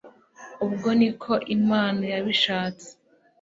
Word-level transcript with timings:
ubwo 0.65 0.89
niko 0.99 1.33
imana 1.55 2.03
yabishatse 2.13 2.89